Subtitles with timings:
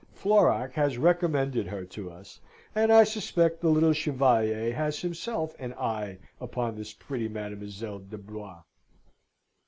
[0.15, 2.39] (Florac has recommended her to us,
[2.73, 8.17] and I suspect the little Chevalier has himself an eye upon this pretty Mademoiselle de
[8.17, 8.63] Blois.)